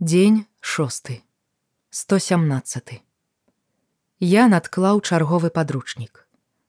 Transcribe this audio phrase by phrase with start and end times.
[0.00, 1.24] Дзень шосты.
[1.90, 3.02] 117.
[4.20, 6.22] Я надклаў чарговы падручнік.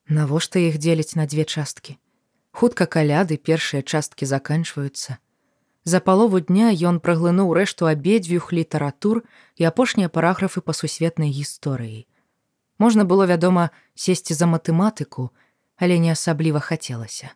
[0.09, 2.01] Навошта іх дзеляць на дзве часткі?
[2.49, 5.21] Хутка каляды першыя часткі заканчваюцца.
[5.85, 9.21] За палову дня ён праглынуў рэшту абедзвюх літаратур
[9.61, 12.09] і апошнія параграфы па сусветнай гісторыі.
[12.81, 15.29] Можна было, вядома, сесці за матэматыку,
[15.77, 17.29] але не асабліва хацелася.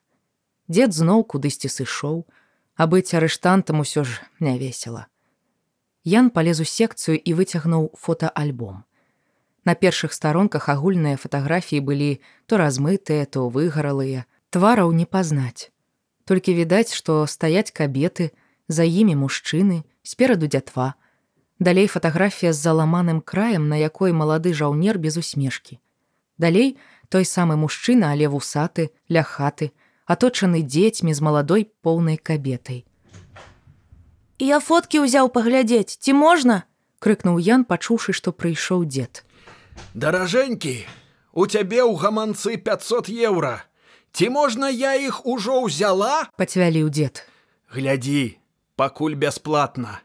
[0.66, 2.25] Дзед зноў кудысьці сышоў,
[2.73, 5.12] а быць арыштантам усё ж не весела.
[6.04, 8.84] Ян палез у секцыю і выцягнуў фотоальбом.
[9.64, 15.72] На першых старонках агульныя фатаграфіі былі то размытыя, то выгаралыя, твараў не пазнаць.
[16.27, 18.32] Толькі відаць, што стаяць кабеты,
[18.68, 20.96] за імі мужчыны, спераду дзятва.
[21.60, 25.80] Далей фатаграфія з заламаным краем, на якой малады жаўнер без усмешкі.
[26.38, 26.76] Далей
[27.08, 29.72] той самы мужчына, але вусаты, ля хаты,
[30.04, 32.84] аточаны дзецьмі з маладой поўнай кабетай
[34.40, 35.98] я фоткі ўзяў паглядзець.
[36.00, 36.64] Ці можна?
[37.04, 39.26] крыкнуў ян пачуўшы што прыйшоў дзед.
[39.94, 40.85] Даражэнькі
[41.34, 43.66] у цябе ў гаманцы 500 еўра.
[44.13, 46.30] Ці можна я іх ужо ўзяла?
[46.38, 47.27] Пацвяліў дзед.
[47.68, 48.40] Глядзі
[48.80, 49.99] пакуль бясплатна.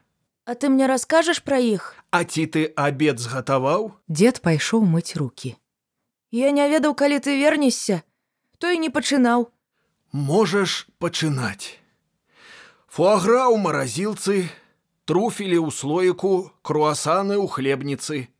[0.45, 1.95] А ты мне раскажаш пра іх?
[2.11, 3.95] А ці ты абед згатаваў?
[4.09, 5.55] Дзед пайшоў мыць руки
[6.31, 8.03] я не ведаў калі ты вернешся.
[8.59, 9.49] То і не пачынаў.
[10.11, 11.79] Можаш пачынаць
[12.89, 14.49] Фуагра ў маразілцы,
[15.05, 18.33] труфелі ў слоіку, круасаны ў хлебніцы.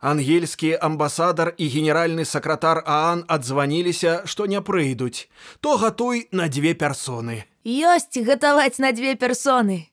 [0.00, 5.28] Ангельскі амбасадар і генеральны сакратар Аан адзваніліся, што не прыйдуць,
[5.60, 7.44] то гатуй на дзве персоны.
[7.64, 9.92] Ёсць гатаваць на дзве персоны.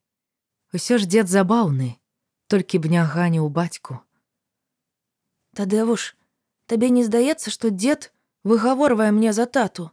[0.71, 1.99] Усё ж дзед забаўны,
[2.47, 3.99] толькі б не ганіў бацьку.
[5.51, 6.15] Тадэвуш,
[6.71, 8.15] табе не здаецца, што дзед
[8.47, 9.91] выгаворвае мне за тату.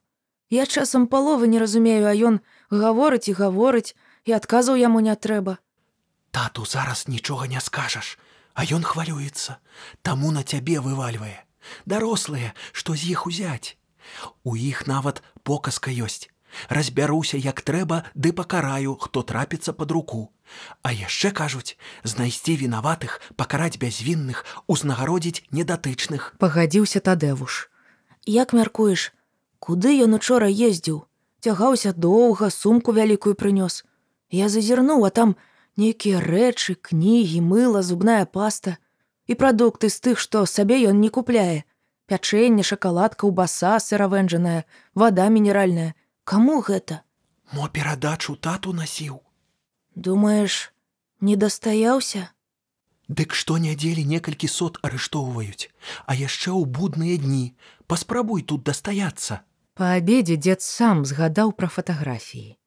[0.51, 2.39] Я часам паловы не разумею, а ён
[2.71, 5.59] гаворыць і гаворыць і адказаў яму не трэба.
[6.31, 8.19] Тату зараз нічога не скажаш,
[8.55, 9.59] а ён хвалюецца,
[10.03, 11.45] таму на цябе вывальвае.
[11.85, 13.77] Дарослыя, што з іх узяць.
[14.45, 16.29] У іх нават показка ёсць.
[16.69, 20.33] Разбяруся, як трэба, ды пакараю, хто трапіцца пад руку.
[20.83, 26.33] А яшчэ кажуць, знайсці вінаватых, пакараць бязвінных, узнагародзіць недатычных.
[26.41, 27.69] Пагадзіўся тадэвуш.
[28.25, 29.13] Як мяркуеш,
[29.59, 31.05] Куды ён учора ездзіў,
[31.41, 33.85] цягаўся доўга, сумку вялікую прынёс.
[34.31, 35.37] Я зазірнуў, а там
[35.77, 38.77] нейкія рэчы, кнігі, мыла, зубная паста
[39.27, 41.65] і прадукты з тых, што сабе ён не купляе.
[42.09, 45.95] Пячэнне, шакаладка, убаса сыравэнджаная, вада мінеральная.
[46.25, 47.05] Каму гэта?
[47.53, 49.21] Мо перадачу тату насіў.
[49.95, 50.73] Думаеш,
[51.21, 52.33] не дастаяўся?
[53.09, 55.73] Дык што нядзелі некалькі сот арыштоўваюць,
[56.05, 57.57] а яшчэ ў будныя дні
[57.89, 59.41] паспрабуй тут дастаяцца.
[59.79, 62.59] Па абедзе дзед сам згадаў пра фатаграфіі.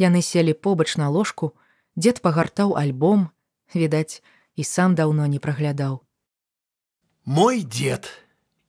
[0.00, 1.52] Яны селі побач на ложку,
[1.92, 3.26] дзед пагартаў альбом,
[3.74, 4.24] відаць,
[4.56, 6.00] і сам даўно не праглядаў.
[7.28, 8.08] Мой дзед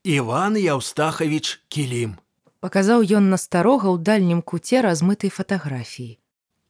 [0.04, 2.20] Іван Яўстахавіч кілім.
[2.60, 6.20] Паказаў ён на старога ў дальнім куце размытай фатаграфіі.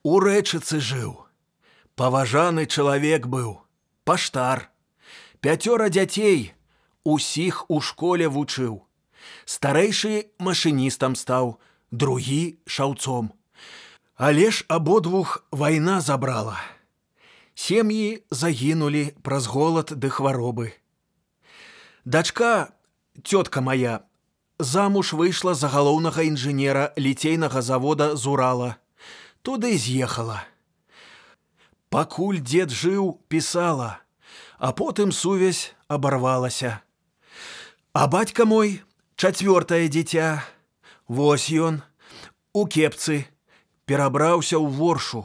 [0.06, 1.26] У рэчыцы жыў.
[1.98, 3.66] Паважаны чалавек быў,
[4.06, 4.70] паштар,
[5.42, 6.54] пяцёра дзяцей,
[7.02, 8.86] усіх у школе вучыў
[9.46, 11.60] старэйшы машыністам стаў,
[11.92, 13.32] другі шаўцом.
[14.16, 16.60] Але ж абодвух вайна забрала.
[17.56, 20.74] Сем'і загінулі праз голад ды хваробы.
[22.06, 22.70] Дачка,
[23.24, 24.04] цётка моя,
[24.60, 28.76] замуж выйшла за галоўнага інжынера ліцейнага завода з Урала.
[29.42, 30.44] Туды з'ехала.
[31.90, 34.00] Пакуль дзед жыў, пісала,
[34.58, 36.82] а потым сувязь абарвалася.
[37.94, 38.82] А бацька мой
[39.16, 40.44] Чацвёртае дзіця,
[41.08, 41.84] Вось ён,
[42.54, 43.28] у кепцы,
[43.86, 45.22] перабраўся ў воршу,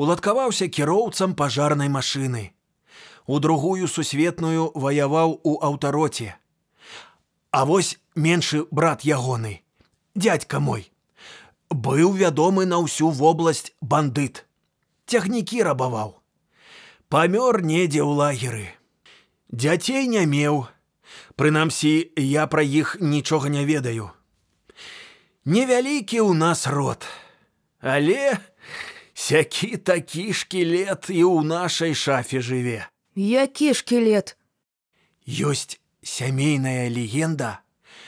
[0.00, 2.56] уладкаваўся кіроўцам пажарнай машыны.
[3.26, 6.34] У другую сусветную ваяваў у аўтароце.
[7.52, 9.60] А вось меншы брат ягоны,
[10.14, 10.88] дядька мой,
[11.68, 14.46] быў вядомы на ўсю вобласць бандыт.
[15.04, 16.16] Цягнікі рабаваў.
[17.12, 18.66] Памёр недзе ў лагеры.
[19.52, 20.64] Дзяцей не меў,
[21.36, 24.10] Прынамсі, я пра іх нічога не ведаю.
[25.44, 27.08] Невялікі ў нас род,
[27.80, 28.38] але
[29.14, 32.86] сякі такі шкілет і ў нашай шафе жыве.
[33.16, 34.36] Які шкілет?
[35.26, 37.60] Ёсць сямейная легенда,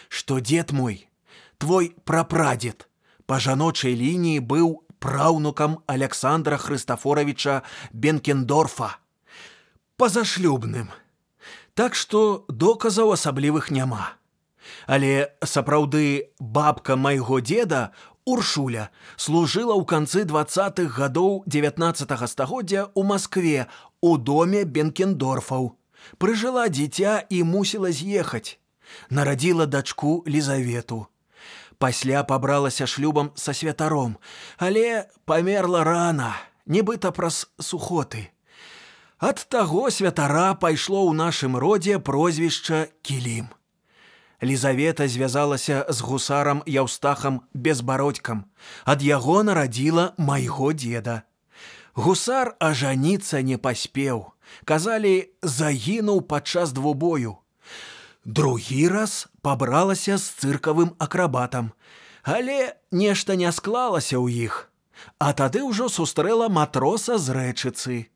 [0.09, 1.09] што дзед мой,
[1.59, 2.89] твой прапрадзед
[3.27, 7.63] па жаночай лініі быў праўнукам Александра Хрыстафоровича
[7.93, 8.99] Бенкендорфа,
[9.97, 10.93] пазашлюбным.
[11.75, 14.19] Так што доказаў асаблівых няма.
[14.87, 17.93] Але сапраўды бабка майго деда
[18.25, 20.53] Уршуля служыла ў канцы двах
[20.97, 23.67] гадоў 19 стагоддзя ў Маскве
[24.01, 25.75] у доме Бенкендорфаў.
[26.19, 28.59] Прыжыла дзіця і мусіла з'ехаць.
[29.11, 31.07] Нарадзіла дачку Лізавету.
[31.79, 34.19] Пасля пабралася шлюбам са святаром,
[34.59, 36.37] але памерла рана,
[36.67, 38.31] нібыта праз сухоты.
[39.23, 43.47] Ад таго святара пайшло ў нашым родзе прозвішча кілім.
[44.43, 48.51] Лізавета звязалася з гусарам Яўстахам безбародькам.
[48.83, 51.23] Ад яго нарадзіла майго деда.
[51.95, 54.35] Гусар ажаніцца не паспеў.
[54.67, 57.39] Казалі, загінуў падчас двубою.
[58.27, 61.71] Другі раз пабралася з цыркавым акрабатам,
[62.27, 64.67] але нешта не склалася ў іх.
[65.23, 68.11] А тады ўжо сустрэла матроса з рэчыцы.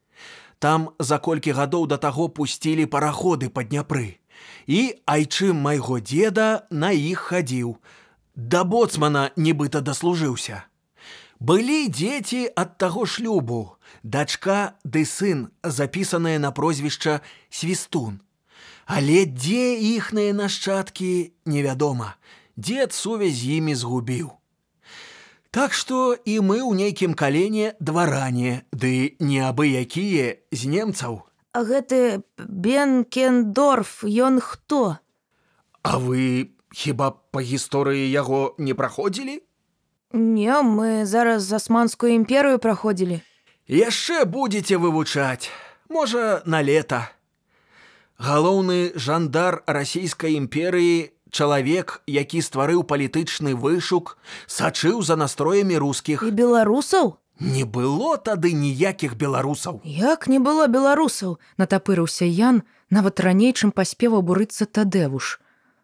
[0.58, 4.20] Там за колькі гадоў да таго пусцілі параходы па Дняпры.
[4.66, 7.76] І айчым майго деда на іх хадзіў.
[8.36, 10.64] Да боцмана нібыта даслужыўся.
[11.40, 17.20] Былі дзеці ад таго шлюбу, дачка ды сын, запісаныя на прозвішча
[17.50, 18.20] свістун.
[18.86, 22.16] Але дзе іхныя нашчадкі невядома,
[22.56, 24.32] дзед сувязь з імі згубіў.
[25.56, 31.24] Так што і мы ў нейкім калене дваране, ды не абы якія з немцаў.
[31.56, 35.00] А гэты Бенкендорф, ён хто?
[35.80, 39.40] А вы хіба па гісторыі яго не праходзілі?
[40.12, 43.24] Не, мы зараз засманскую імперыю праходзілі.
[43.64, 45.48] Яшчэ будзеце вывучаць,
[45.88, 47.08] можа, на лета.
[48.20, 56.22] Галоўны жандар расійскай імперыі, чалавек, які стварыў палітычны вышук, сачыў за настроямі рускіх.
[56.22, 57.16] І беларусаў?
[57.40, 59.80] Не было тады ніякіх беларусаў.
[59.84, 61.36] Як не было беларусаў?
[61.60, 65.40] Натапырыўся Ян, нават раней, чым паспеў абурыцца тадэвуш.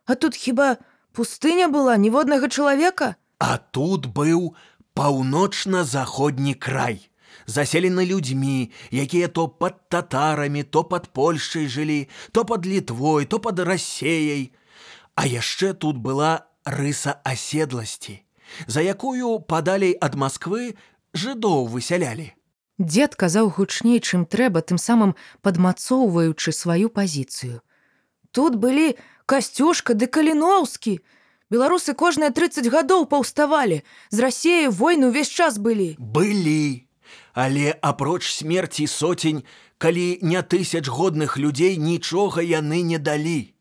[0.06, 0.81] А тут хіба
[1.12, 3.17] пустыня была ніводнага чалавека?
[3.39, 4.56] А тут быў
[4.94, 7.11] паўночна-заходні край,
[7.47, 13.61] заселены людзьмі, якія то пад татарамі, то пад Польшчай жылі, то пад літвой, то пад
[13.61, 14.53] рассеяй.
[15.14, 18.23] А яшчэ тут была рыса аседласці,
[18.67, 20.75] за якую падалей ад Масквы
[21.12, 22.32] жыдоў высялялі.
[22.79, 27.61] Дзед казаў гучней, чым трэба, тым самым падмацоўваючы сваю пазіцыю.
[28.32, 30.99] Тут былі касцюшка ды каліноўскі.
[31.53, 33.82] Беларусы кожныя 30 гадоў паўставалі.
[34.08, 35.94] З рассею войны ўвесь час былі.
[36.00, 36.88] Былі,
[37.37, 39.44] але апроч смерці соцень,
[39.76, 43.53] калі не тысяч годных людзей нічога яны не далі.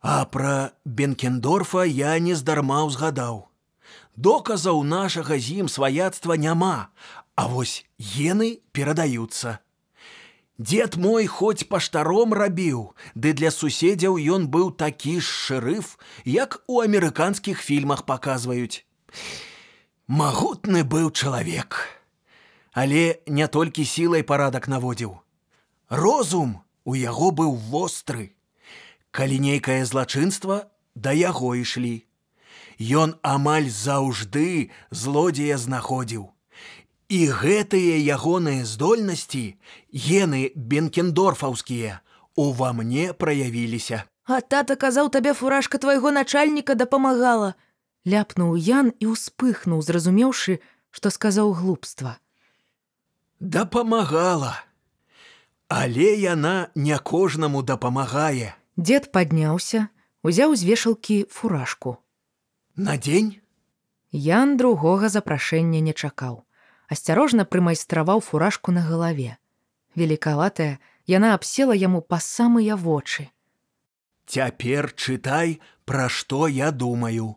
[0.00, 3.46] А пра Бенкендорфа я нездарма ўзгадаў.
[4.16, 6.88] Доказаў нашага з ім сваяцтва няма,
[7.36, 9.60] а вось гены перадаюцца.
[10.60, 16.80] Дед мой хоць паштаром рабіў, ды для суседзяў ён быў такі ж шэрыф, як у
[16.84, 18.84] амерыканскіх фільмах паказваюць.
[20.04, 21.80] Магутны быў чалавек,
[22.72, 25.16] але не толькі сілай парадак наводзіў.
[25.88, 28.36] Розум у яго быў востры.
[29.10, 32.06] Калі нейкае злачынства да яго ішлі.
[32.80, 36.30] Ён амаль заўжды злодзея знаходзіў.
[37.10, 39.58] І гэтыя ягоныя здольнасці,
[39.92, 42.00] гены бенкендорфаўскія,
[42.36, 44.06] ува мне праявіліся.
[44.30, 47.58] А тата казаў табе фуражка твайго начальніка дапамагала.
[48.06, 50.62] Ляпнуў Ян і ўспыхнуў, зразумеўшы,
[50.94, 52.16] што сказаў глупства.
[53.40, 54.54] Дапамагала.
[55.68, 58.54] Але яна не кожнаму дапамагае.
[58.76, 59.88] Дзед падняўся,
[60.22, 61.98] узяў з вешалкі фуражку.
[62.76, 63.40] На дзень
[64.12, 66.42] Ян другога запрашэння не чакаў.
[66.90, 69.38] Асцярожна прымайстраваў фуражку на галаве.
[69.94, 73.30] Велікаватая, яна абсела яму па самыя вочы.
[74.26, 77.36] Цяпер чытай, пра што я думаю.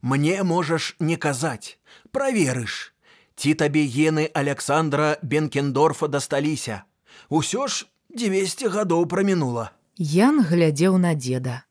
[0.00, 1.78] Мне можаш не казаць,
[2.12, 2.92] праверыш,
[3.36, 6.84] ці табе гены Александра Бенкендорфа дасталіся.
[7.28, 9.72] Усё ж 200 гадоў прамінула.
[9.96, 11.64] Ян глядзеў на дзеда,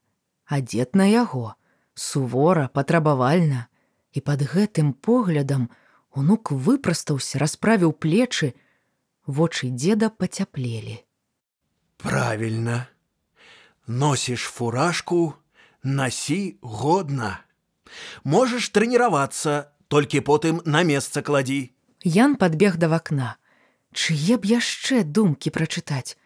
[0.50, 1.54] а дзед на яго,
[1.94, 3.68] сувора, патрабавальна,
[4.18, 5.70] і пад гэтым поглядам
[6.10, 8.56] унук выпрастаўся, расправіў плечы,
[9.28, 11.06] вочы дзеда пацяплелі.
[11.98, 12.88] Правільна.
[13.86, 15.38] Носіш фуражку,
[15.84, 17.46] насі годна.
[18.24, 21.78] Можаш трэніравацца, толькі потым на месца кладі.
[22.02, 23.38] Ян падбег да вакна.
[23.94, 26.18] Чые б яшчэ думкі прачытаць.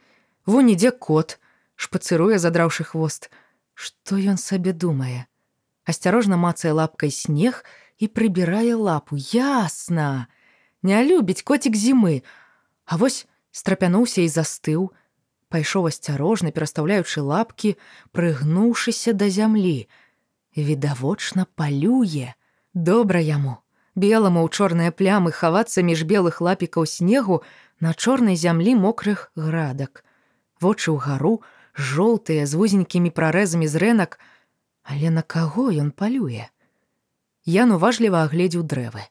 [0.48, 1.36] Вунь ідзе кот,
[1.80, 3.32] шпацыруе задраўшы хвост.
[3.74, 5.32] Што ён сабе думае?
[5.88, 7.64] Асцярожна мацае лапкай снег
[7.98, 9.16] і прыбірае лапу.
[9.16, 10.28] Ясна!
[10.84, 12.22] Не любіць коцік зімы.
[12.86, 14.92] А вось страпянуўся і застыў,
[15.48, 17.76] пайшоў асцярожна, перастаўляючы лапкі,
[18.12, 19.88] прыгнуўшыся да зямлі.
[20.56, 22.36] Відавочна палюе.
[22.74, 23.64] Добра яму.
[23.96, 27.42] Беламу ў чорныя плямы хавацца між белых лапікаў снегу
[27.80, 30.04] На чорнай зямлі мокрых градак.
[30.60, 31.40] Вочы ўгару,
[31.80, 34.20] жоўтыя з вузенькімі прарэзамі з рэнак,
[34.84, 36.52] але на каго ён палюе?
[37.48, 39.08] Ян уважліва агледзеў дрэвы.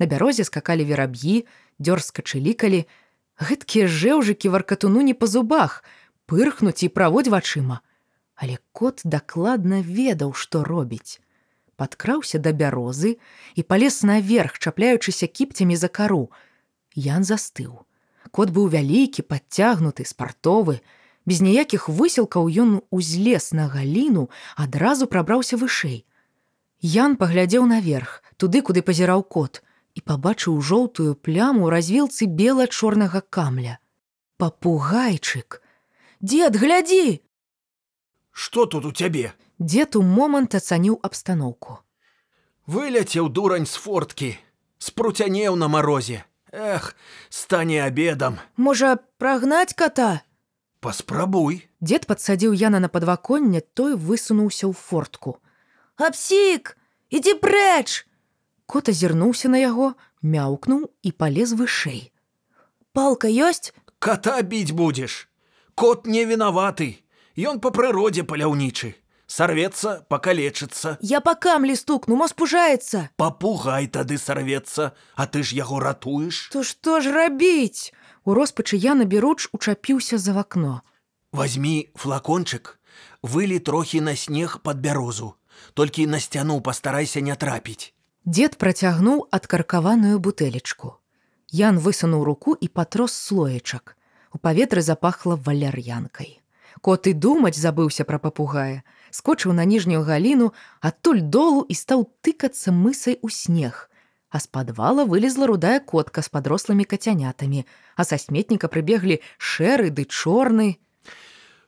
[0.00, 1.44] На бярозе скакалі вераб'і,
[1.78, 2.84] дзёрзка чылікалі,
[3.40, 5.84] гэткія жэўжыкі варкатуну не па зубах,
[6.26, 7.80] пырхнуць і праводь вачыма.
[8.36, 11.20] Але кот дакладна ведаў, што робіць.
[11.76, 13.16] Падкраўся да бярозы
[13.54, 16.32] і палез наверх, чапляючыся кіпцямі за кару.
[16.96, 17.84] Ян застыў.
[18.32, 20.80] Кот быў вялікі, падцягнуты, спартовы.
[21.26, 26.06] Без ніякіх высілкаў ён узлез на галіну, адразу прабраўся вышэй.
[26.80, 29.62] Ян паглядзеў наверх, туды, куды пазіраў кот,
[29.98, 33.78] і пабачыў жоўтую пляму ў развілцы бела-чорнага камля.
[34.38, 35.62] Папугайчык.
[36.20, 37.22] Дед, глядзі!
[38.30, 39.32] Што тут у цябе?
[39.58, 41.80] Дед у момант ацаніў абстаноўку.
[42.66, 44.30] Выляцеў дурань з форткі,
[44.78, 46.22] спруцянеў на марозе.
[46.52, 46.94] Эх,
[47.30, 48.38] стане обедам.
[48.56, 50.25] Можа, прагнаць кота?
[50.86, 51.64] Паспрабуй.
[51.82, 55.32] Дед падсадзіў Яна на падваконне, той высунуўся ў фортку.
[55.98, 56.76] Апсік,
[57.10, 58.06] ідзі прэч!
[58.70, 62.14] Кот азірнуўся на яго, мяўкнуў і палез вышэй.
[62.94, 63.74] Палка ёсць?
[63.98, 65.26] Кота біць будзеш.
[65.74, 67.02] Кот не вінаваты.
[67.34, 68.94] Ён па прыродзе паляўнічы.
[69.26, 71.02] Сарвецца, пакалечыцца.
[71.02, 73.10] Я па камлі стукну, мо спужаецца.
[73.18, 76.46] Папугай тады сарвецца, а ты ж яго ратуеш.
[76.54, 77.90] То што ж рабіць?
[78.26, 80.82] У роспачы Яна беруч учапіўся за вакно.
[81.32, 82.74] Возьмі флакончык,
[83.22, 85.34] вылі трохі на снег пад бярозу.
[85.74, 87.94] Толькі на сцяну пастарайся не трапіць.
[88.24, 90.98] Дед працягнуў адкаркаваную бутэлечку.
[91.54, 93.94] Ян высунуў руку і патрос слоечак.
[94.34, 96.42] У паветры запахла валяр'янкай.
[96.82, 98.82] Кот і думаць забыўся пра папугая,
[99.14, 100.50] скочыў на ніжнюю галіну,
[100.82, 103.86] адтуль долу і стаў тыкацца мысай у снег.
[104.36, 107.64] А з падвала вылезла рудая котка з падрослымі кацянятамі,
[107.96, 110.76] а са сметніка прыбеглі шэры ды чорны,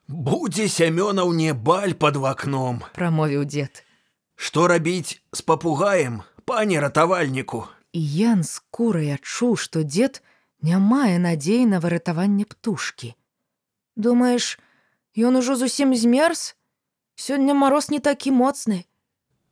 [0.09, 2.85] Будзе сямёнаў не баль пад вакном.
[2.93, 3.85] прамовіў дзед.
[4.37, 7.65] Што рабіць з папугаем, пане ратавальніку?
[7.93, 10.21] І Ян скурай адчуў, што дзед
[10.61, 13.15] не мае надзеі на выратаванне птушкі.
[13.97, 14.59] Думаеш,
[15.17, 16.53] ён ужо зусім змерз?
[17.17, 18.85] Сёння мароз не такі моцны.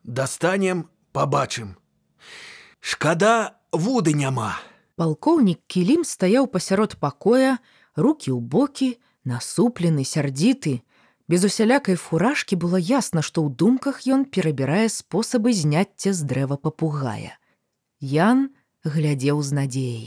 [0.04, 1.76] Дастанем, пабачым.
[2.86, 4.62] Шкада, вуды няма.
[4.94, 7.58] Палкоўнік кілім стаяў пасярод пакоя,
[7.98, 8.90] рукі ў бокі,
[9.26, 10.86] насуплены, сярдзіты.
[11.26, 17.34] Без усялякай фуражкі было ясна, што ў думках ён перабірае спосабы зняцця з дрэва папугая.
[17.98, 18.54] Ян
[18.86, 20.06] глядзеў з надзеяй.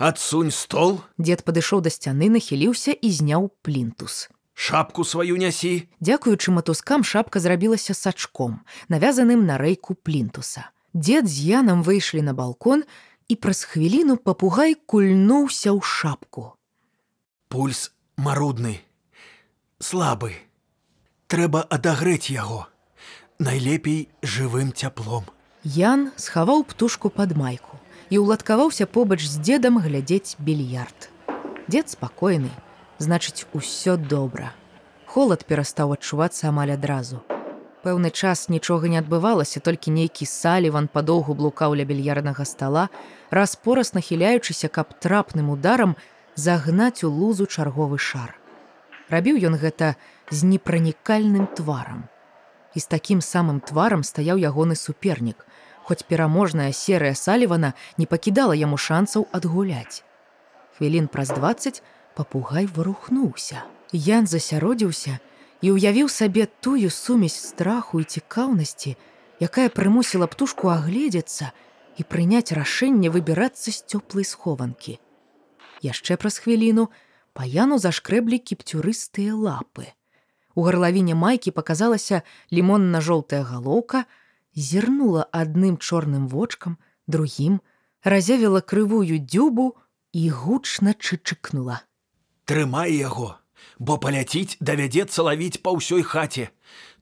[0.00, 4.32] Адсунь стол, Дед падышоў да сцяны, нахіліўся і зняў плінтус.
[4.56, 5.84] шапку сваю нясі.
[6.00, 10.72] Дзякуючы матускам шапка зрабілася сачком, навязаным на рэйку плінтуса.
[10.94, 12.84] Дед з Янам выйшлі на балкон,
[13.28, 16.56] і праз хвіліну папугай кульнуўся ў шапку.
[17.52, 18.80] Пульс марудны,
[19.80, 20.32] слабы.
[21.28, 22.68] Трэба адагрэць яго.
[23.38, 25.28] Найлепей жывым цяплом.
[25.62, 27.76] Ян схаваў птушку пад майку
[28.08, 31.12] і ўладкаваўся побач з дзедам глядзець більярд.
[31.68, 32.48] Дзед спакойны,
[32.96, 34.56] значыць, усё добра.
[35.04, 37.20] Холад перастаў адчувацца амаль адразу.
[37.82, 42.88] Пэўны час нічога не адбывалася, толькі нейкі саліван падоўгу блукаў ля більярднага стала,
[43.30, 45.94] раз-пораз нахіляючыся, каб трапным ударам
[46.34, 48.34] загнаць у лузу чарговы шар.
[49.08, 49.94] Рабіў ён гэта
[50.30, 52.10] з непранікальным тварам.
[52.74, 55.46] І з такім самым тварам стаяў ягоны супернік,
[55.86, 60.02] хоць пераможная серыя салівана не пакідала яму шансаў адгуляць.
[60.76, 61.82] Хвілін праз 20
[62.18, 63.62] папугай варухнуўся.
[63.92, 65.18] Ян засяродзіўся
[65.62, 68.94] і ўявіў сабе тую сумесь страху і цікаўнасці,
[69.42, 71.50] якая прымусіла птушку агледзецца
[71.98, 74.98] і прыняць рашэнне выбірацца з цёплай схованкі.
[75.82, 76.88] Яшчэ праз хвіліну
[77.34, 79.94] па яну зашкрэблі кіпцюрыстыя лапы.
[80.58, 84.06] У гарлавіне майкі паказалася лімонна-жоўтая галоўка,
[84.54, 87.60] зірнула адным чорным вочкам, другім,
[88.02, 89.74] разявіла крывую дзюбу
[90.12, 91.82] і гучна чычыкнула.
[92.44, 93.38] Трымай яго,
[93.78, 96.50] бо паляціць давядзецца лавіць па ўсёй хаце.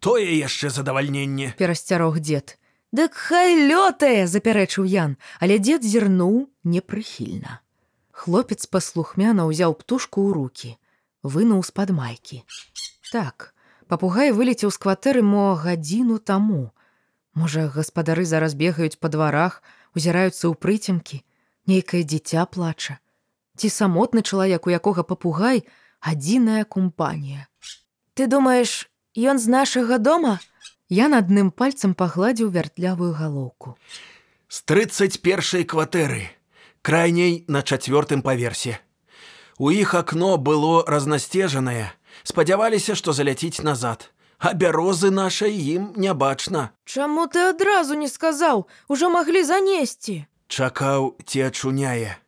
[0.00, 1.54] Тое яшчэ задавальненне.
[1.58, 2.58] Перасцярог дзед.
[2.92, 7.60] Дык хай лётае, запярэчыў Ян, але дзед зірнуў непрыхільна.
[8.16, 10.70] Хлопец паслухмяна ўзяў птушку ў руки,
[11.20, 12.40] вынуў з-пад майкі.
[13.12, 13.52] Так,
[13.90, 16.72] папугай вылецеў з кватэры мо гадзіну таму.
[17.36, 19.60] Можа, гаспадары зараз бегаюць па дварах,
[19.92, 21.20] узіраюцца ў прыцемкі,
[21.68, 22.96] нейкае дзіця плача.
[23.60, 25.66] Ці самотны чалавек, у якога папугай
[26.06, 27.50] адзіная кампанія.
[28.14, 28.86] Ты думаеш,
[29.18, 30.38] ён з нашага дома?
[30.88, 33.74] Я адным пальцам пагладзіў вяртлявую галоўку.
[34.46, 36.36] З 31 кватэры.
[36.86, 38.78] крайней на чацвёртым паверсе.
[39.58, 41.90] У іх акно было разнасцежанае,
[42.22, 44.12] спадзяваліся, што заляціць назад.
[44.38, 46.70] А бярозы нашай ім не бачна.
[46.84, 50.30] Чаму ты адразу не сказаў, ужо маглі занесці.
[50.46, 52.22] Чакаў ці ачуняе.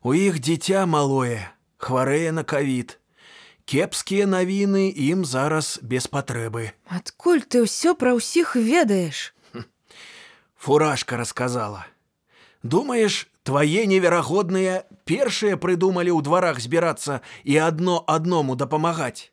[0.00, 2.96] У іх дзіця малое, хварэе на кавід.
[3.70, 6.74] Кепскія навіны ім зараз без патрэбы.
[6.90, 9.30] Адкуль ты ўсё пра ўсіх ведаеш?
[10.58, 11.86] Фуражка расказала.
[12.66, 19.30] Думаеш, твае неверагодныя першыя прыдумалі ў дварах збірацца і адно адному дапамагаць.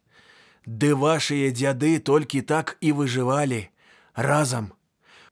[0.70, 3.74] Ды вашыя дзяды толькі так і выжывалі
[4.14, 4.70] разам.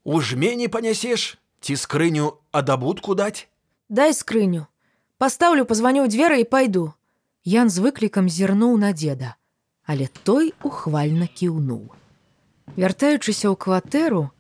[0.02, 3.46] У жмені панясеш ці скрыню адабутку даць?
[3.86, 4.66] Дай скрыню.
[5.22, 6.98] Пастаўлю, пазваню ў дзверы і пайду.
[7.46, 9.36] Ян з выклікам зірнуў на дзеда,
[9.86, 11.94] але той ухвальна кіўнуў.
[12.74, 14.34] Вяртаючыся ў кватэру,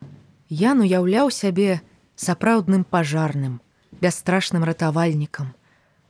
[0.50, 1.86] Ян уяўляў сябе
[2.18, 3.62] сапраўдным пажарным,
[4.02, 5.54] бясстрашным ратавальнікам.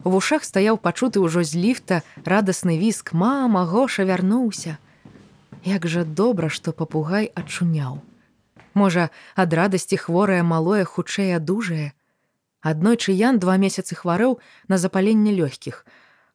[0.08, 4.78] У вушах стаяў пачуты ўжо з ліфта радасны віск мама гоша вярнуўся.
[5.68, 8.00] Як жа добра, што папугай ачуняў.
[8.72, 11.92] Можа, ад радасці хворае малое хутчэй адужае.
[12.64, 14.40] Аднойчы Ян два месяцы хварэў
[14.72, 15.84] на запаленне лёгкіх.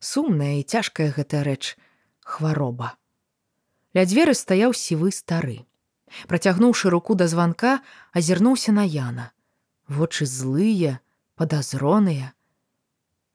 [0.01, 1.77] Сумная і цяжкая гэтая рэч
[2.25, 2.97] хвароба.
[3.93, 5.69] Ля дзверы стаяў сівы стары.
[6.27, 7.81] Працягнуўшы руку да званка,
[8.17, 9.31] азірнуўся на Яна.
[9.89, 10.99] Вочы злыя,
[11.37, 12.33] падазроныя.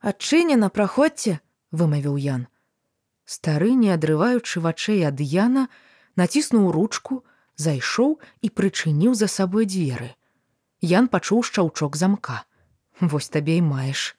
[0.00, 1.38] Адчынена, праходзьце,
[1.70, 2.46] вымавіў Ян.
[3.24, 5.68] Стары, не адрываючы вачэй ад Яна,
[6.16, 7.22] націснуў ручку,
[7.56, 10.12] зайшоў і прычыніў за сабой дзверы.
[10.80, 12.44] Ян пачуў шчаўчок замка.
[13.00, 14.16] Вось табе і маеш.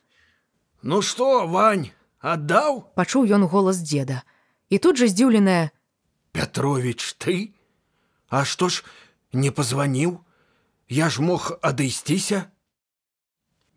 [0.81, 2.93] Ну што, Вань, аддаў?
[2.95, 4.23] Пачуў ён голас дзеда.
[4.69, 5.71] І тут жа здзіўленая:
[6.31, 7.53] Пятровіч, ты?
[8.29, 8.83] А што ж
[9.33, 10.21] не пазваніў?
[10.87, 12.51] Я ж мог адысціся?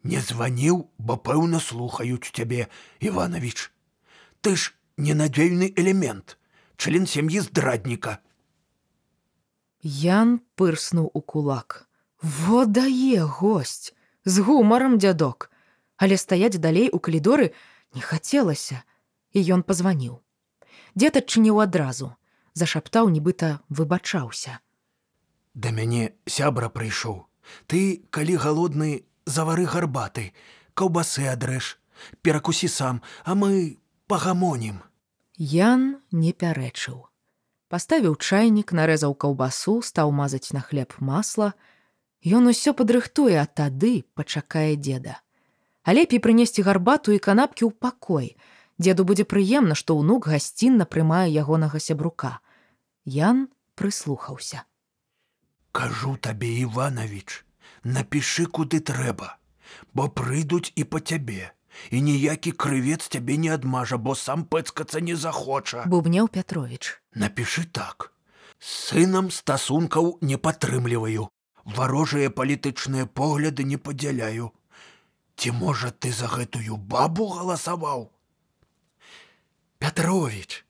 [0.03, 2.69] Не званіў, бо пэўна слухаюць цябе,
[3.01, 3.71] Іванович.
[4.41, 6.39] Ты ж ненадзейны элемент,
[6.77, 8.19] член сям'і здрадніка.
[9.83, 11.89] Ян пырснуў у кулак.
[12.21, 13.93] Во дае госць,
[14.25, 15.51] з гумарам дзядок,
[15.97, 17.53] але стаяць далей у калідоры
[17.95, 18.83] не хацелася,
[19.33, 20.21] і ён пазваніў.
[20.95, 22.15] Дзед адчыніў адразу,
[22.55, 24.59] зашаптаў, нібыта выбачаўся.
[25.55, 27.27] Да мяне сябра прыйшоў.
[27.67, 30.31] Ты, калі галодны, завары гарбаты,
[30.75, 31.79] каўбасы адрэж,
[32.23, 34.83] перакусі сам, а мы пагамонім.
[35.39, 37.07] Ян не пярэчыў.
[37.71, 41.55] Паставіў чайнік, нарэзаў каўбасу, стаў мазаць на хлеб масла.
[42.27, 45.23] Ён усё падрыхтуе, а тады пачакае деда.
[45.83, 48.37] А лепей прынесці гарбату і канапкі ў пакой.
[48.81, 52.41] Деду будзе прыемна, што ўнук гасцінна прымае ягонага сябрука.
[53.05, 54.65] Ян прыслухаўся.
[55.73, 57.45] Кажу табе, Іванович,
[57.85, 59.39] напішы, куды трэба,
[59.95, 61.53] бо прыйдуць і па цябе.
[61.91, 65.85] І ніякі крывец цябе не адмажа, бо сам пэцкацца не захоча.
[65.87, 66.99] Бубнеў Пятровіч.
[67.15, 68.13] Напішы так.
[68.59, 71.31] Сынам стасункаў не падтрымліваю.
[71.65, 74.51] Варожыя палітычныя погляды не падзяляю.
[75.41, 78.11] Ці можа ты за гэтую бабу галасаваў?
[79.81, 80.67] Пятрович,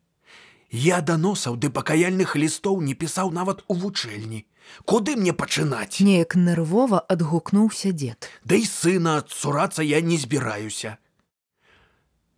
[0.70, 4.46] я даносаў ды пакаяльных лістоў не пісаў нават у вучэльні.
[4.86, 5.98] Куды мне пачынаць?
[6.06, 8.30] Неяк нервова адгукнуўся дзед.
[8.46, 10.94] Да і сына адсурацца я не збіраюся.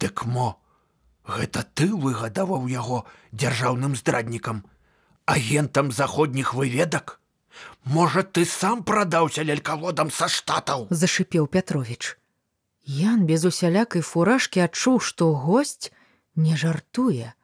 [0.01, 0.57] Дык мо,
[1.29, 3.05] гэта ты выгадаваў яго
[3.37, 4.64] дзяржаўным здраднікам,
[5.29, 7.21] агентам заходніх выведак?
[7.85, 10.88] Можа, ты сам прадаўся лялькаводам са штатаў?
[10.88, 12.16] зашипеў Пятровіч.
[12.85, 15.92] Ян без усялякай фуражкі адчуў, што госць
[16.35, 17.35] не жартуе.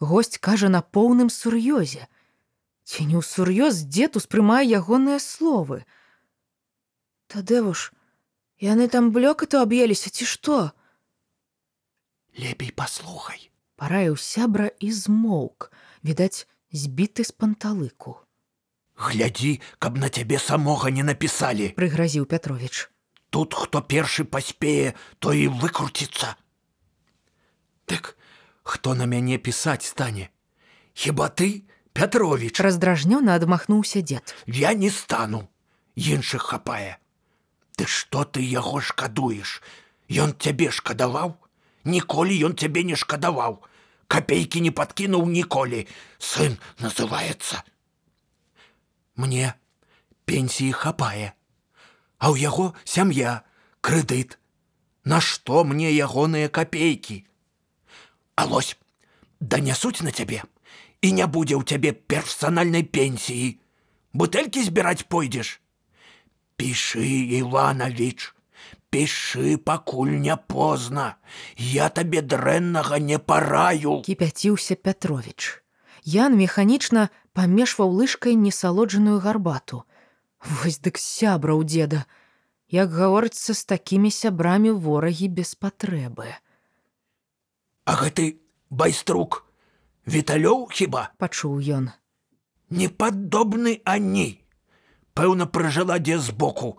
[0.00, 2.08] Госць кажа на поўным сур'ёзе.
[2.84, 5.86] Ці не ўсур'ёз дзед успрымае ягоныя словы.
[7.30, 7.92] Тадэвуш,
[8.58, 10.74] яны там блёкату аб'еліся ці што?
[12.34, 13.50] Лепей паслухай.
[13.78, 15.70] Параіў сябра і змоўк,
[16.02, 18.18] відаць, збіты з панталыку.
[18.98, 21.72] Глядзі, каб на цябе самога не напісалі.
[21.78, 22.90] прыгразіў Пятровіч.
[23.30, 26.34] Тут хто першы паспее, то і выкруціцца.
[27.86, 28.16] Дык
[28.62, 30.30] хто на мяне пісаць стане?
[30.94, 31.62] Хіба ты,
[31.92, 34.34] Пятровіч, Раздражнёна адмахнуўся дзед.
[34.46, 35.50] я не стану.
[35.96, 36.98] Іншых хапае.
[37.76, 39.62] Ты што ты яго шкадуеш?
[40.08, 41.36] Ён цябе шкадаваў?
[41.84, 43.62] Ніколі ён цябе не шкадаваў.
[44.06, 45.86] Капейкі не падкінуў ніколі.
[46.18, 47.62] Сын называецца.
[49.16, 49.54] Мне
[50.24, 51.34] пенсіі хапае.
[52.20, 53.42] А ў яго сям'я,
[53.80, 54.36] крэдыт.
[55.08, 57.24] Нашто мне ягоныя капейкі?
[58.36, 58.76] А лось,
[59.40, 60.44] данясуць на цябе
[61.00, 63.56] і не будзе ў цябе персанальнай пенсіі.
[64.12, 65.60] Бутэлькі збіраць пойдзеш.
[66.60, 67.08] Пішы,
[67.40, 68.36] Іванович,
[68.92, 71.16] Пішы, пакуль не позна.
[71.56, 74.02] Я табе дрэннага не параю.
[74.04, 75.62] кіпяціўся Пятровіч.
[76.04, 79.84] Ян механічна памешваў лыжкай несалоджаную гарбату.
[80.40, 82.06] Вось дык сябра ў деда.
[82.70, 86.38] Як гаворыцца з такімі сябрамі ворагі без патрэбы.
[87.84, 88.38] А гэты
[88.70, 89.44] байструк
[90.06, 91.90] Віталёў хіба Пачуў ён.
[92.70, 94.40] непадобны ані.
[95.14, 96.78] Пэўна прыжыла дзе збоку,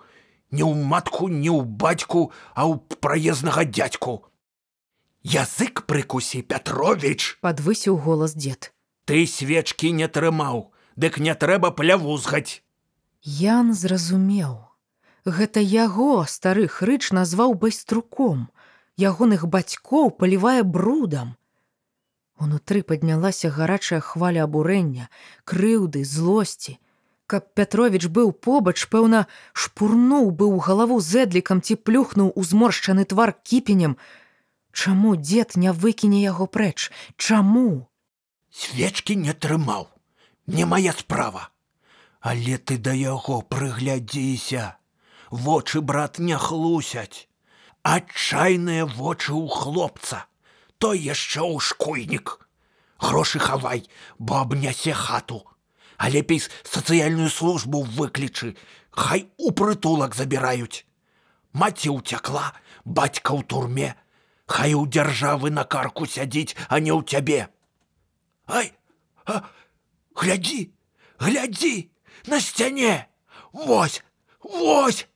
[0.50, 4.26] не ў матку, не ў бацьку, а ў праезнага дядьку.
[5.21, 8.71] Язык прыкусі, Пятровіч, Падвысіў голас дзед.
[9.06, 12.63] ты свечкі не трымаў, дык не трэба пляву згаць.
[13.22, 14.66] Ян зразумеў.
[15.26, 18.50] Гэта яго стары хрыч назваў байструком.
[18.98, 21.38] Ягоных бацькоў палівае брудам.
[22.42, 25.10] Унутры паднялася гарачая хваля абурэння,
[25.46, 26.80] крыўды, злосці.
[27.30, 33.38] Каб Пятровіч быў побач, пэўна, шпурнуў бы ў галаву зэдлікам ці плюхнуў у зморшчаны твар
[33.38, 33.98] кіпенем.
[34.74, 36.90] Чаму дзед не выкіне яго прэч?
[37.22, 37.86] Чаму?
[38.50, 39.88] Свечкі не трымаў,
[40.48, 41.52] не мая справа.
[42.22, 44.78] Але ты да яго прыглядзіся.
[45.32, 47.28] Вочы брат не хлусяць.
[47.82, 50.26] Адчайныя вочы ў хлопца.
[50.78, 52.38] То яшчэ ўшкойнік.
[53.02, 55.46] Грошы хавай, бо абнясе хату.
[55.98, 58.56] А лепей сацыяльную службу выклічы,
[58.92, 60.84] Хай у прытулак забіраюць.
[61.54, 62.54] Маці ўцякла,
[62.86, 63.96] бацька ў турме,
[64.46, 67.48] Хай у дзяржавы на карку сядзіць, а не ў цябе.
[68.52, 68.74] Ай,
[69.26, 69.48] а,
[70.14, 70.76] глядзі,
[71.24, 71.90] глядзі,
[72.26, 73.08] на сцяне.
[73.54, 74.04] Вось,
[74.40, 75.08] вось.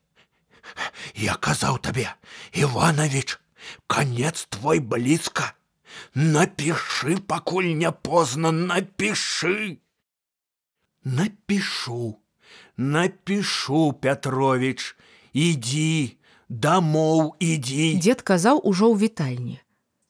[1.15, 2.09] Я казаў табе,
[2.53, 3.39] Іванович,
[3.87, 5.53] конец твой блізка.
[6.15, 9.77] Напішы, пакуль не позна, напішы.
[11.03, 12.17] Напішу,
[12.77, 14.95] напішу, Пятрович,
[15.33, 16.17] ідзі,
[16.49, 17.95] дамоў ідзі.
[17.99, 19.61] Дзед казаў ужо ў вітальні.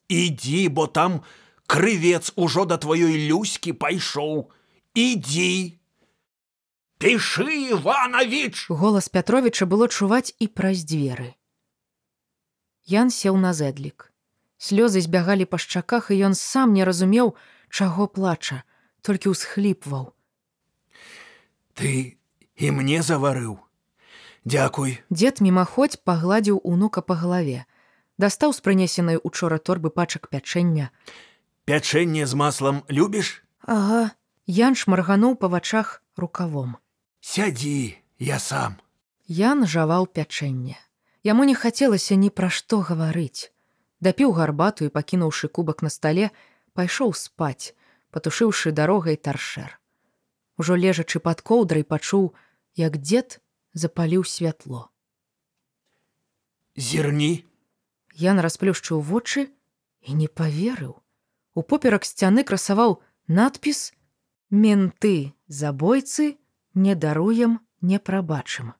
[0.08, 1.22] Ідзі, бо там
[1.66, 4.50] крывец ужо да тваёй люські пайшоў.
[4.94, 5.78] Ідзі.
[6.98, 8.66] Пішы, Іванович!
[8.70, 11.36] Голас Пятровіча было чуваць і праз дзверы.
[12.88, 14.08] Ян сеў на зэдлік.
[14.56, 17.36] Слёзы збягалі па шчаках, і ён сам не разумеў,
[17.68, 18.64] чаго плача,
[19.04, 20.16] толькі ўсхліпваў.
[21.76, 22.16] Ты
[22.56, 23.60] і мне заварыў.
[24.48, 24.96] Дзякуй.
[25.12, 27.68] Дзед мімаходзь пагладзіў унука па галаве,
[28.16, 30.88] дастаў з прынесенай учора торбы пачак пячэння.
[31.68, 33.44] Пячэнне з маслам любіш?
[33.60, 34.16] Ага,
[34.48, 36.80] Ян шмаргануў па вачах рукавом.
[37.26, 38.78] Сядзі, я сам.
[39.26, 40.78] Ян жаваў пячэнне.
[41.26, 43.50] Яму не хацелася ні пра што гаварыць.
[43.98, 46.30] Дапіў гарбату і пакінуўшы кубак на стале,
[46.78, 47.74] пайшоў спаць,
[48.14, 49.74] патушыўшы дарогай таршэр.
[50.62, 52.30] Ужо лежачы пад коўдрай пачуў,
[52.78, 53.42] як дзед
[53.74, 54.86] запаліў святло.
[56.78, 57.42] Зірні,
[58.14, 59.48] Ян расплюшчыў вочы
[60.00, 60.94] і не паверыў.
[61.58, 63.92] Упоперак сцяны красаваў надпіс:
[64.48, 66.38] «Менты, забойцы,
[66.76, 68.74] не даруем, не прабачым.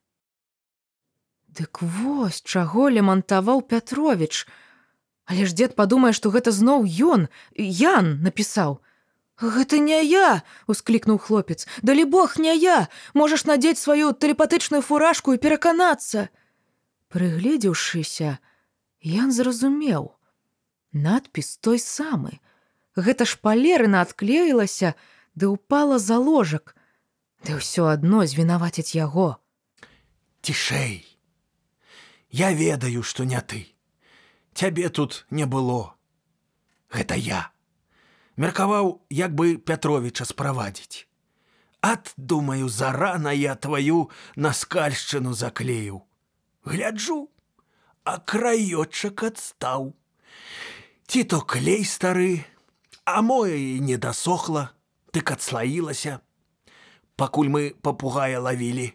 [1.48, 4.44] Дык вось, чаго лямантаваў Пятровіч.
[5.24, 8.84] Але ж дзед падумае, што гэта зноў ён, Ян напісаў.
[9.40, 11.64] Гэта не я, усклікнуў хлопец.
[11.80, 16.28] Далі Бог не я, можаш надзець сваю тэлепатычную фуражку і пераканацца.
[17.08, 18.36] Прыгледзеўшыся,
[19.00, 20.12] Ян зразумеў.
[20.92, 22.36] Надпіс той самы.
[22.96, 24.92] Гэта шпалерына адклеілася,
[25.36, 26.75] ды ўпала за ложак.
[27.46, 29.38] Ды ўсё адно звінаваціць яго.
[30.46, 31.02] цішэй.
[32.30, 33.66] Я ведаю, што не ты.
[34.54, 35.98] Цябе тут не было.
[36.90, 37.50] Гэта я.
[38.36, 41.06] Меркаваў, як бы Пятровіча справадзіць.
[41.82, 46.02] Ат, думаю, зарана я тваю на скальшчыну заклеіў.
[46.62, 47.30] Гляджу,
[48.04, 49.94] а краёчак адстаў.
[51.06, 52.46] Ці то клей стары,
[53.04, 54.70] а мо і не дасохла,
[55.10, 56.20] тык адслаілася.
[57.16, 58.92] Пакуль мы папугая лавілі.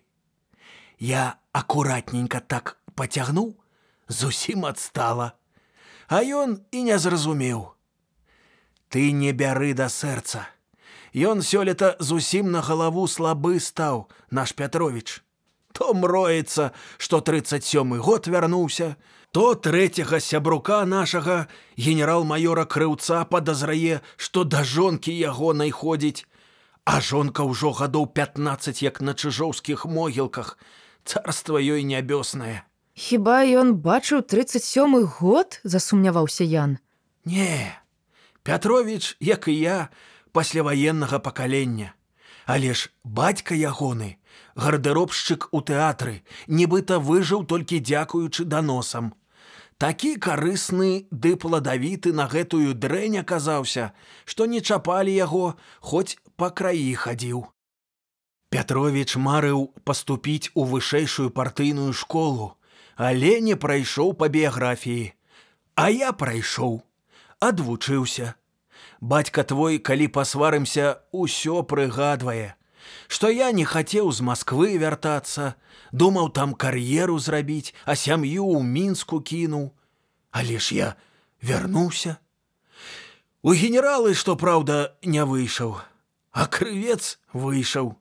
[1.00, 3.58] Я акуратненька так пацягнуў,
[4.08, 5.34] зусім адстала.
[6.08, 7.74] А ён і не зразумеў.
[8.94, 10.46] Ты не бяры да сэрца.
[11.16, 15.24] Ён сёлета зусім на галаву слабы стаў, наш Пятровіч.
[15.74, 18.96] То мроецца, што 37 год вярнуўся,
[19.32, 26.28] то трэцяга сябрука нашага генерал-маёра крыўца падазрае, што да жонкі яго найходзіць.
[26.86, 30.58] А жонка ўжо гадоў 15 як на чыжоўскіх могілках,
[31.06, 32.66] царства ёй нябёснае.
[32.94, 36.78] Хіба ён бачыў 37 год, засумняваўся Ян.
[37.26, 37.82] Не,
[38.44, 39.90] Пятровіч, як і я,
[40.32, 41.94] пасляваеннага пакалення.
[42.46, 44.18] Але ж бацька ягоны,
[44.56, 49.14] гардэробшчык у тэатры, нібыта выжыў толькі дзякуючы даносам.
[49.78, 53.94] Такі карысны ды пладавіты на гэтую дрэнь аказаўся,
[54.26, 57.42] што не чапалі яго, хоць па краі хадзіў.
[58.52, 62.48] Пятровіч марыў паступіць у вышэйшую партыйную школу,
[62.96, 65.14] але не прайшоў па біяграфіі.
[65.76, 66.82] А я прайшоў,
[67.40, 68.34] адвучыўся.
[69.14, 72.58] Бацька твой, калі пасварымся, усё прыгадвае,
[73.08, 75.54] што я не хацеў з Масквы вяртацца,
[75.92, 79.70] думаў там кар'еру зрабіць, а сям'ю ў мінску кінуў.
[80.32, 80.90] Але ж я
[81.42, 82.18] вярнуўся.
[83.42, 85.80] У генералы, што праўда, не выйшаў,
[86.32, 87.96] а крывец выйшаў.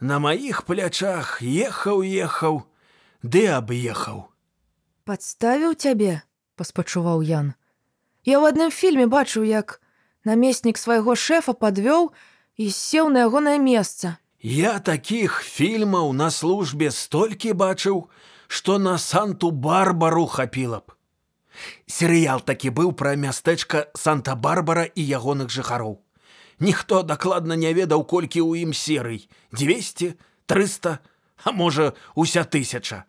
[0.00, 2.62] На маіх плячах ехаў ехаў,
[3.22, 4.26] ды аб'ехаў.
[5.04, 6.22] Падставіў цябе?
[6.58, 7.54] паспачуваў Ян.
[8.26, 9.80] Я ў адным фільме бачыў, як
[10.26, 12.10] намеснік свайго шэфа падвёў
[12.58, 14.18] і сеў на ягонае месца.
[14.42, 18.10] Я такіх фільмаў на службе столькі бачыў,
[18.46, 20.94] што на Санту-барбару хапіла б.
[21.86, 25.98] Серыял такі быў пра мястэчка Санта-барбара і ягоных жыхароў.
[26.60, 30.98] Ніхто дакладна не ведаў, колькі ў ім серый: 200, 300,
[31.44, 33.04] а можа, уся тысяча.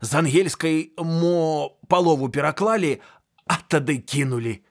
[0.00, 3.00] З ангельскай мо палову пераклалі,
[3.46, 4.62] а тады кінулі.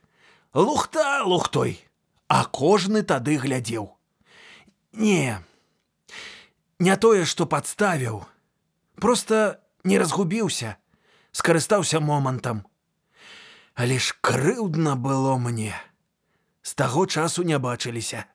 [0.54, 1.78] Лухта лухтой,
[2.28, 3.94] а кожны тады глядзеў.
[4.94, 5.44] Не,
[6.80, 8.26] не тое, што падставіў,
[8.98, 10.78] просто не разгубіўся,
[11.32, 12.66] скарыстаўся момантам.
[13.78, 15.76] Але ж крыўдна было мне.
[16.68, 18.26] З таго часу не бачыліся.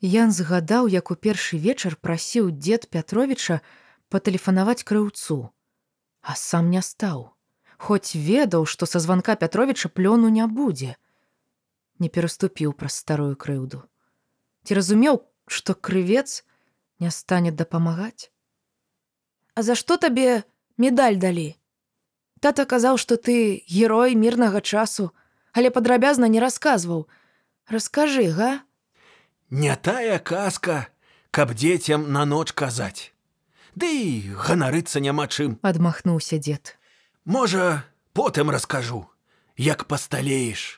[0.00, 3.60] Ян згадаў, як у першы вечар прасіў дзед Пятровіча
[4.08, 5.36] патэлефанаваць крыўцу,
[6.22, 7.36] а сам не стаў,
[7.76, 10.96] хоць ведаў, што са званка Пятровіча плёну не будзе.
[11.98, 13.82] Не пераступіў праз старую крыўду.
[14.64, 16.40] Ці разумеў, што крывец
[17.04, 18.32] не стане дапамагаць?
[19.52, 20.40] А за што табе
[20.80, 21.52] медаль далі?
[22.40, 25.12] Тата казаў, што ты герой мірнага часу,
[25.52, 27.08] але падрабязна не расказваў.
[27.68, 28.62] Раскажы, га?
[29.50, 30.88] Не тая казка,
[31.30, 33.12] каб дзецям на ноч казаць.
[33.76, 35.60] Ды і ганарыцца няма чым.
[35.62, 36.78] адмахнуўся дзед.
[37.24, 37.84] Можа,
[38.16, 39.06] потым раскажу,
[39.56, 40.77] як пасталееш.